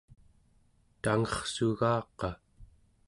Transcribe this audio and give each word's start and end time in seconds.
tangerrsugaqa 1.01 2.31